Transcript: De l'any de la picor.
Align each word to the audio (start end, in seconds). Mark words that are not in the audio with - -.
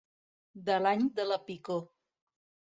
De 0.69 0.77
l'any 0.85 1.05
de 1.21 1.27
la 1.33 1.39
picor. 1.51 1.87